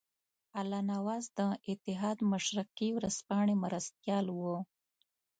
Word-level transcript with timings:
الله 0.59 0.81
نواز 0.91 1.23
د 1.37 1.39
اتحاد 1.71 2.17
مشرقي 2.31 2.89
ورځپاڼې 2.97 3.55
مرستیال 3.63 4.25
وو. 4.39 4.57